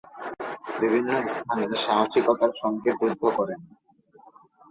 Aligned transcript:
বিভিন্ন 0.79 1.09
স্থানে 1.27 1.65
সাহসিকতার 1.77 2.53
সঙ্গে 2.61 2.91
যুদ্ধ 2.99 3.23
করেন। 3.37 3.59